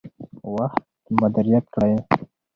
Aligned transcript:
وخت 0.55 0.83
مدیریت 1.21 1.65
کړئ. 1.73 1.93